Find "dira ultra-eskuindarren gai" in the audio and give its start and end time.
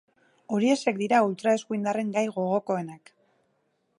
1.01-2.25